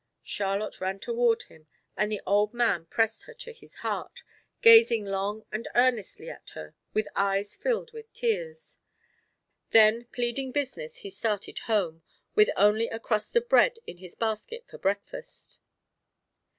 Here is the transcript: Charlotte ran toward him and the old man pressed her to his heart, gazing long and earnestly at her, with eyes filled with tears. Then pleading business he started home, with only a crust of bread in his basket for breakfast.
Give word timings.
Charlotte 0.23 0.81
ran 0.81 0.97
toward 0.97 1.43
him 1.43 1.67
and 1.95 2.11
the 2.11 2.21
old 2.25 2.55
man 2.55 2.87
pressed 2.87 3.25
her 3.25 3.35
to 3.35 3.53
his 3.53 3.75
heart, 3.85 4.23
gazing 4.63 5.05
long 5.05 5.45
and 5.51 5.67
earnestly 5.75 6.27
at 6.27 6.49
her, 6.55 6.73
with 6.91 7.07
eyes 7.15 7.55
filled 7.55 7.93
with 7.93 8.11
tears. 8.11 8.77
Then 9.69 10.05
pleading 10.05 10.53
business 10.53 10.97
he 11.05 11.11
started 11.11 11.59
home, 11.69 12.01
with 12.33 12.49
only 12.57 12.89
a 12.89 12.97
crust 12.99 13.35
of 13.35 13.47
bread 13.47 13.77
in 13.85 13.97
his 13.97 14.15
basket 14.15 14.65
for 14.67 14.79
breakfast. 14.79 15.59